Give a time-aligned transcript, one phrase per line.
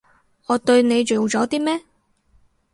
[0.47, 1.79] 我對你做咗啲咩？